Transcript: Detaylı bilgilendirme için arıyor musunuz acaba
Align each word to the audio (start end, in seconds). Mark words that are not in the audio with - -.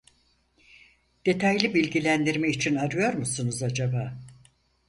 Detaylı 1.25 1.73
bilgilendirme 1.73 2.49
için 2.49 2.75
arıyor 2.75 3.13
musunuz 3.13 3.63
acaba 3.63 4.17